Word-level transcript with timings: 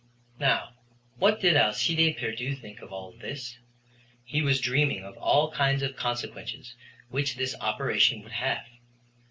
Now, 0.39 0.73
what 1.17 1.39
did 1.39 1.55
Alcide 1.55 2.17
Pierdeux 2.17 2.55
think 2.55 2.81
of 2.81 2.91
all 2.91 3.11
this? 3.11 3.59
He 4.23 4.41
was 4.41 4.59
dreaming 4.59 5.03
of 5.03 5.15
all 5.17 5.51
kinds 5.51 5.83
of 5.83 5.95
consequences 5.95 6.73
which 7.11 7.35
this 7.35 7.55
operation 7.61 8.23
would 8.23 8.31
have. 8.31 8.65